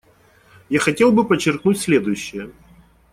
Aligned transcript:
Я 0.67 0.79
хотел 0.79 1.11
бы 1.11 1.27
подчеркнуть 1.27 1.79
следующее. 1.79 2.49